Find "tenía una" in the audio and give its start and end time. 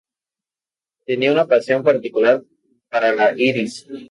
1.05-1.45